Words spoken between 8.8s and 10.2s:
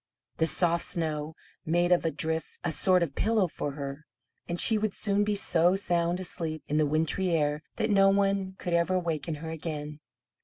waken her again.